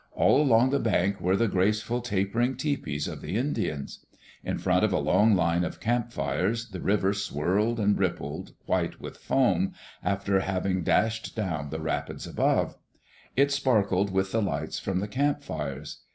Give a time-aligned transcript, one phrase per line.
[0.13, 4.03] All along the bank were the graceful, taper ing tepees of the Indians.
[4.43, 8.99] In front of a long line of camp fires the river swirled and rippled, white
[8.99, 12.77] with foam, after having dashed down die rapids above.
[13.35, 15.99] It sparkled with the lights from the campfires.